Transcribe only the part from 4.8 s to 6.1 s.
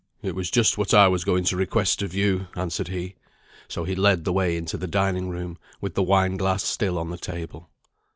dining room, with the